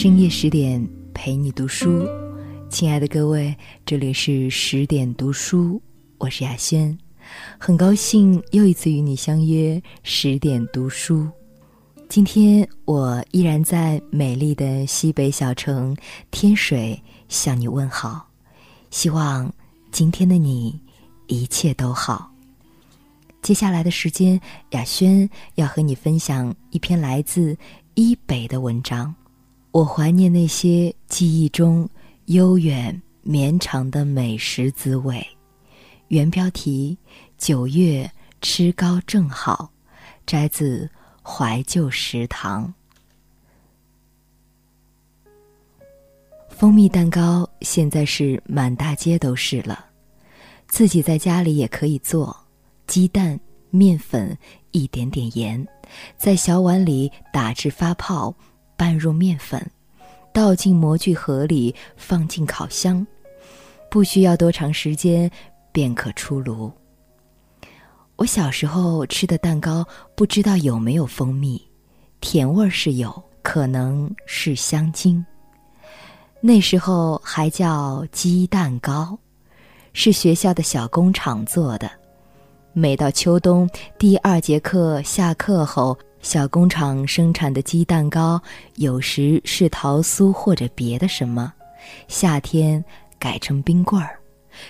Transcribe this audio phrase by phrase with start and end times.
[0.00, 2.08] 深夜十点陪你读书，
[2.70, 5.78] 亲爱的各位，这里是十点读书，
[6.16, 6.98] 我是雅轩，
[7.58, 11.28] 很高兴又一次与你相约十点读书。
[12.08, 15.94] 今天我依然在美丽的西北小城
[16.30, 16.98] 天水
[17.28, 18.26] 向你问好，
[18.90, 19.52] 希望
[19.92, 20.80] 今天的你
[21.26, 22.32] 一切都好。
[23.42, 24.40] 接下来的时间，
[24.70, 27.54] 雅轩要和你分享一篇来自
[27.96, 29.14] 伊北的文章。
[29.72, 31.88] 我怀念那些记忆中
[32.26, 35.24] 悠远绵长的美食滋味。
[36.08, 36.98] 原标题：
[37.38, 38.10] 九月
[38.40, 39.70] 吃糕正好，
[40.26, 40.90] 摘自
[41.22, 42.72] 怀旧食堂。
[46.48, 49.86] 蜂蜜蛋糕现在是满大街都是了，
[50.66, 52.36] 自己在家里也可以做。
[52.88, 53.38] 鸡蛋、
[53.70, 54.36] 面粉、
[54.72, 55.64] 一点点盐，
[56.16, 58.34] 在小碗里打至发泡，
[58.80, 59.60] 拌入面粉，
[60.32, 63.06] 倒进模具盒里，放进烤箱，
[63.90, 65.30] 不需要多长时间
[65.70, 66.72] 便可出炉。
[68.16, 71.62] 我小时候吃的蛋糕，不知道有没有蜂蜜，
[72.22, 75.22] 甜味儿是有，可能是香精。
[76.40, 79.18] 那时候还叫鸡蛋糕，
[79.92, 81.90] 是学校的小工厂做的。
[82.72, 88.40] 每到秋冬第二节课下课后，小工厂生产的鸡蛋糕，
[88.76, 91.52] 有时是桃酥或者别的什么，
[92.08, 92.84] 夏天
[93.18, 94.18] 改成冰棍儿，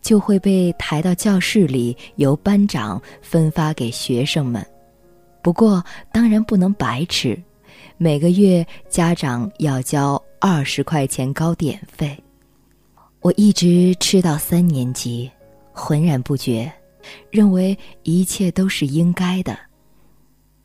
[0.00, 4.64] 就会被抬到教室里，由班长分发给学生们。
[5.42, 7.36] 不过当然不能白吃，
[7.98, 12.16] 每个月家长要交二十块钱糕点费。
[13.20, 15.30] 我一直吃到三年级，
[15.72, 16.72] 浑然不觉。
[17.32, 19.58] 认为一切都是应该的。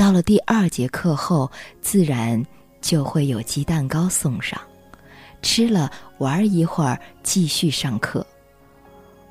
[0.00, 1.50] 到了第二节课后，
[1.82, 2.42] 自然
[2.80, 4.58] 就会有鸡蛋糕送上，
[5.42, 8.26] 吃了玩一会儿，继续上课。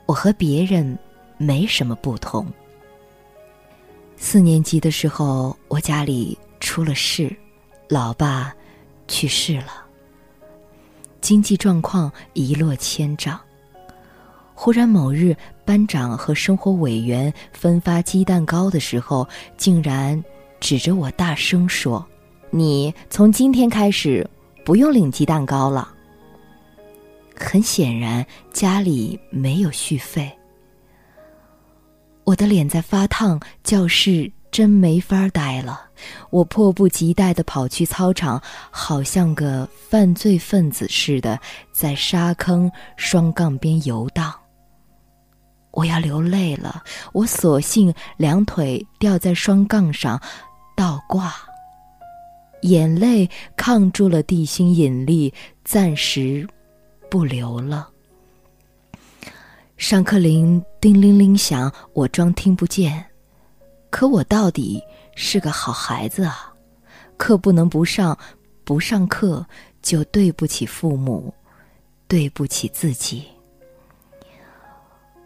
[0.06, 0.96] 我和别人
[1.40, 2.46] 没什么不同。
[4.16, 7.36] 四年级的时候，我家里出了事，
[7.88, 8.54] 老爸
[9.08, 9.84] 去世了，
[11.20, 13.40] 经济状况一落千丈。
[14.54, 20.24] 忽然某日，班长和生活委员分发鸡蛋糕的时候，竟然
[20.60, 22.06] 指着我大声说
[22.52, 24.28] ：“你从今天开始
[24.66, 25.94] 不用领鸡蛋糕了。”
[27.36, 30.30] 很显然，家里没有续费。
[32.26, 35.90] 我的脸在发烫，教室真没法待了。
[36.30, 41.40] 我迫不及待地跑去操场，好像个犯罪分子似的，
[41.72, 44.34] 在沙坑双杠边游荡。
[45.72, 46.84] 我要流泪了，
[47.14, 50.22] 我索性两腿吊在双杠上，
[50.80, 51.36] 倒挂。
[52.62, 55.34] 眼泪抗住了地心引力，
[55.66, 56.48] 暂时
[57.10, 57.90] 不流了。
[59.76, 63.06] 上课铃叮铃铃响，我装听不见，
[63.90, 64.82] 可我到底
[65.16, 66.54] 是个好孩子啊！
[67.18, 68.18] 课不能不上，
[68.64, 69.46] 不上课
[69.82, 71.34] 就对不起父母，
[72.08, 73.26] 对不起自己。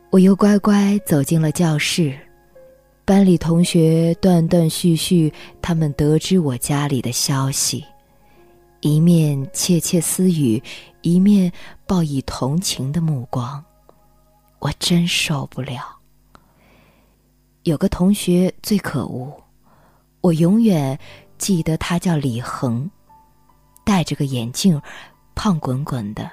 [0.09, 2.17] 我又乖乖走进了教室，
[3.05, 5.31] 班里同学断断续续，
[5.61, 7.83] 他们得知我家里的消息，
[8.79, 10.61] 一面窃窃私语，
[11.01, 11.51] 一面
[11.85, 13.61] 报以同情的目光，
[14.59, 15.81] 我真受不了。
[17.63, 19.33] 有个同学最可恶，
[20.21, 20.97] 我永远
[21.37, 22.89] 记得他叫李恒，
[23.83, 24.81] 戴着个眼镜，
[25.35, 26.31] 胖滚滚的。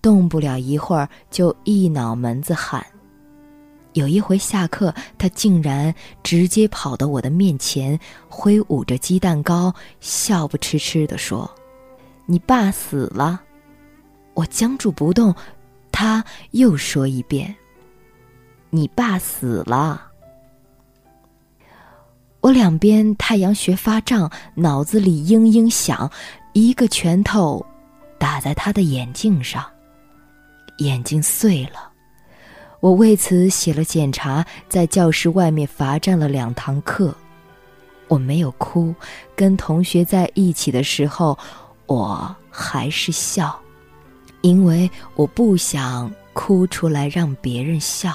[0.00, 2.84] 动不了一会儿，就一脑门子汗。
[3.94, 5.92] 有一回下课，他竟然
[6.22, 11.50] 直接跑到我的面前，挥舞着鸡蛋糕，笑不痴痴地说
[12.26, 13.42] ：“你爸死了。”
[14.34, 15.34] 我僵住不动，
[15.90, 17.54] 他又说一遍
[18.70, 20.06] ：“你爸死了。”
[22.40, 26.10] 我两边太阳穴发胀，脑子里嘤嘤响，
[26.54, 27.66] 一个拳头
[28.18, 29.62] 打在他的眼镜上。
[30.78, 31.89] 眼睛碎了，
[32.80, 37.14] 我为此写了检查，在教室外面罚站了两堂课。
[38.08, 38.94] 我没有哭，
[39.36, 41.38] 跟同学在一起的时候，
[41.86, 43.56] 我还是笑，
[44.40, 48.12] 因为我不想哭出来让别人笑。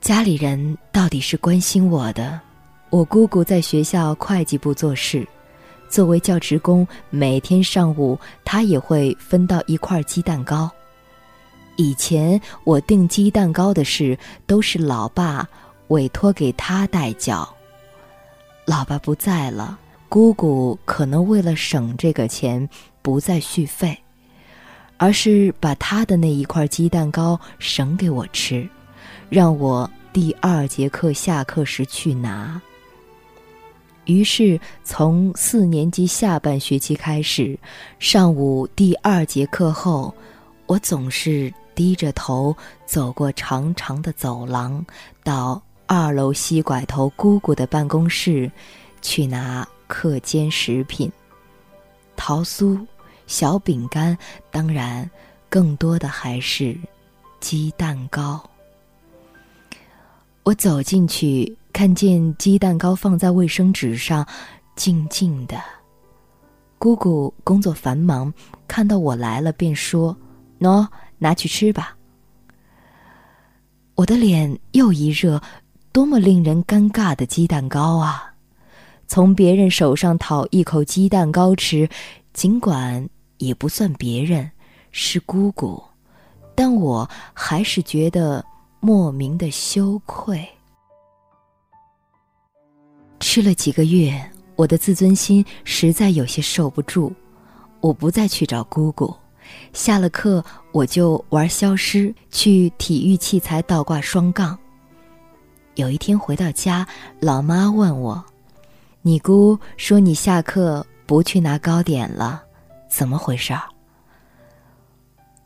[0.00, 2.40] 家里人到底是关心我的，
[2.90, 5.26] 我姑姑在学校会计部做事。
[5.88, 10.70] 作为教职工，每天上午她也会分到一块鸡蛋糕。
[11.78, 15.48] 以前我订鸡蛋糕的事都是老爸
[15.88, 17.48] 委托给他代缴。
[18.66, 19.78] 老爸不在了，
[20.08, 22.68] 姑姑可能为了省这个钱，
[23.00, 23.96] 不再续费，
[24.96, 28.68] 而是把她的那一块鸡蛋糕省给我吃，
[29.28, 32.60] 让我第二节课下课时去拿。
[34.06, 37.56] 于是，从四年级下半学期开始，
[38.00, 40.12] 上午第二节课后，
[40.66, 44.84] 我总是低着头走过长长的走廊，
[45.22, 48.50] 到二楼西拐头姑姑的办公室，
[49.00, 51.08] 去拿课间食品——
[52.18, 52.84] 桃酥、
[53.28, 54.18] 小饼干，
[54.50, 55.08] 当然，
[55.48, 56.76] 更多的还是
[57.38, 58.42] 鸡蛋糕。
[60.42, 61.56] 我走进去。
[61.72, 64.26] 看见鸡蛋糕放在卫生纸上，
[64.74, 65.56] 静静的。
[66.76, 68.34] 姑姑工作繁忙，
[68.66, 70.16] 看到我来了，便说
[70.58, 70.84] ：“喏，
[71.18, 71.96] 拿去吃吧。”
[73.94, 75.40] 我的脸又一热，
[75.92, 78.32] 多么令人尴尬的鸡蛋糕啊！
[79.08, 81.88] 从别人手上讨一口鸡蛋糕吃，
[82.32, 84.48] 尽管也不算别人，
[84.92, 85.82] 是姑姑，
[86.54, 88.44] 但我还是觉得
[88.80, 90.46] 莫名的羞愧。
[93.18, 94.14] 吃了几个月，
[94.54, 97.12] 我的自尊心实在有些受不住。
[97.80, 99.12] 我不再去找姑姑，
[99.72, 100.44] 下了课
[100.78, 104.56] 我就玩消失，去体育器材倒挂双杠。
[105.74, 106.86] 有一天回到家，
[107.18, 108.24] 老妈问我
[109.02, 112.44] ：“你姑说你下课不去拿糕点了，
[112.88, 113.62] 怎么回事儿？”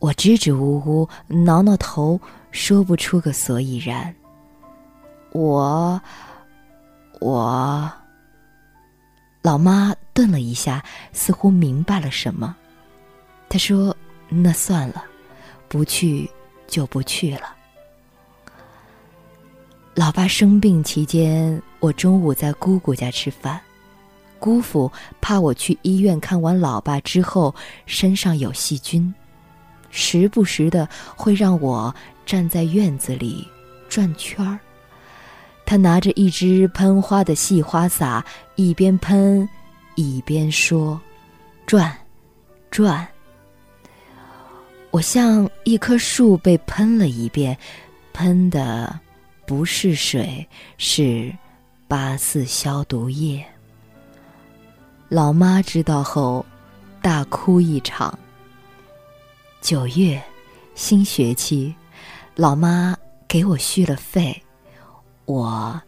[0.01, 2.21] 我支支吾吾，挠挠头，
[2.51, 4.15] 说不出个所以然。
[5.33, 5.99] 我。
[7.21, 7.91] 我
[9.41, 10.85] 老妈顿了一下，
[11.15, 12.55] 似乎明白了什么。
[13.49, 13.97] 她说
[14.29, 15.03] ：“那算了，
[15.73, 16.29] 不去
[16.67, 17.57] 就不去了。”
[19.97, 23.59] 老爸生病期间，我中午在姑姑家吃饭。
[24.39, 27.55] 姑父怕我去医院看完老爸之后
[27.87, 29.15] 身上有细菌，
[29.89, 30.87] 时不时的
[31.17, 31.95] 会让我
[32.27, 33.49] 站在院子里
[33.89, 34.59] 转圈儿。
[35.65, 38.23] 他拿着一支喷花的细花洒，
[38.57, 39.49] 一边喷，
[39.95, 41.01] 一边说
[41.65, 41.97] ：“转，
[42.71, 43.07] 转。”
[44.93, 47.57] 我像一棵树被喷了一遍，
[48.13, 49.01] 喷的
[49.47, 50.47] 不是水，
[50.77, 51.35] 是
[51.89, 53.43] 八四消毒液。
[55.09, 56.45] 老妈知道后，
[57.01, 58.17] 大哭一场。
[59.63, 60.23] 九月，
[60.75, 61.75] 新学期，
[62.37, 62.95] 老妈
[63.27, 64.43] 给我续了费。
[65.25, 65.81] 我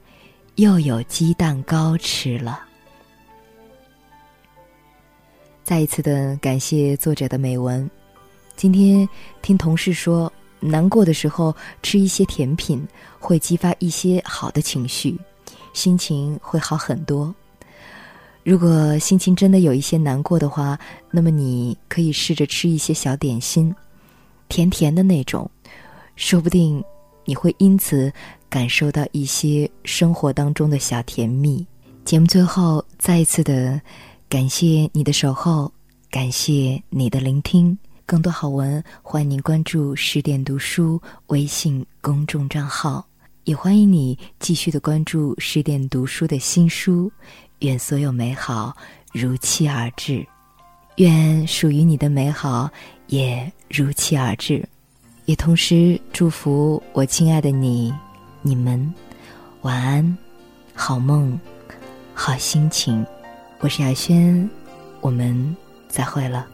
[0.55, 2.59] 又有鸡蛋糕吃了。
[5.63, 7.91] 再一次的感谢作者的美文。
[8.57, 9.09] 今天
[9.43, 12.87] 听同事说，难过的时候吃一些甜品
[13.19, 15.19] 会激发一些好的情绪，
[15.73, 17.35] 心情会好很多。
[18.43, 20.79] 如果心情真的有一些难过的话，
[21.11, 23.75] 那么你可以试着吃一些小点心，
[24.49, 25.51] 甜甜的那种，
[26.17, 26.83] 说不定
[27.25, 28.13] 你会因此。
[28.51, 31.67] 感受到一些生活当中的小甜蜜。
[32.05, 33.81] 节目最后再一次的
[34.29, 35.73] 感谢你的守候，
[36.09, 37.77] 感谢你的聆听。
[38.07, 43.07] 更多好文，欢迎您关注十点读书微信公众账号，
[43.45, 47.11] 也欢迎你继续的关注十点读书的新书。
[47.61, 48.77] 愿所有美好
[49.13, 50.27] 如期而至，
[50.97, 52.71] 愿属于你的美好
[53.07, 54.69] 也如期而至，
[55.25, 57.95] 也同时祝福我亲爱的你。
[58.43, 58.93] 你们
[59.63, 60.19] 晚安，
[60.75, 61.41] 好梦，
[62.13, 63.05] 好心情。
[63.61, 64.49] 我是雅轩，
[65.01, 65.57] 我们
[65.89, 66.54] 再会了。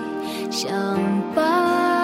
[0.49, 0.97] 相
[1.33, 2.00] 伴。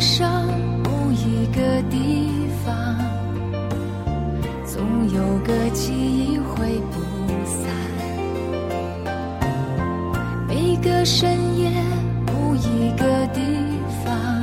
[0.00, 0.46] 上
[0.82, 2.30] 某一个地
[2.64, 2.96] 方，
[4.64, 6.98] 总有个记忆会不
[7.44, 7.68] 散。
[10.48, 11.70] 每个深夜
[12.26, 13.42] 某一个地
[14.02, 14.42] 方，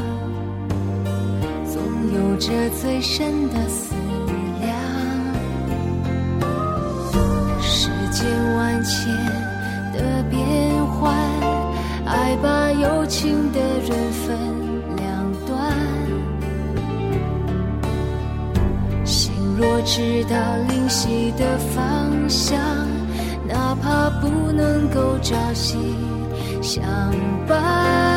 [1.65, 1.81] 总
[2.13, 3.67] 有着最深的
[19.89, 20.35] 直到
[20.67, 22.59] 灵犀的方向，
[23.47, 25.77] 哪怕不能够朝夕
[26.61, 26.85] 相
[27.47, 28.16] 伴。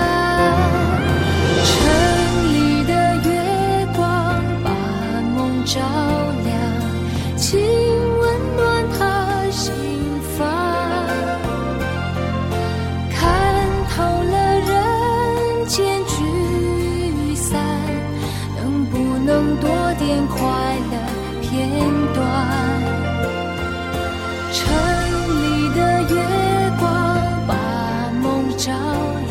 [28.61, 28.71] 照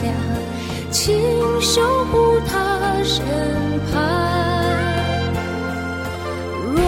[0.02, 0.12] 亮，
[0.90, 1.16] 请
[1.62, 3.24] 守护他身
[3.92, 4.02] 旁。
[6.74, 6.82] 若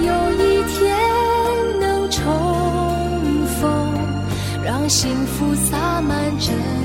[0.00, 0.80] 有一天
[1.78, 2.22] 能重
[3.60, 3.62] 逢，
[4.64, 6.83] 让幸福洒满整。